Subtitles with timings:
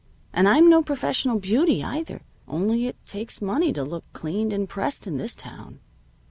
[0.33, 2.23] And I'm no professional beauty, either.
[2.47, 5.79] Only it takes money to look cleaned and pressed in this town."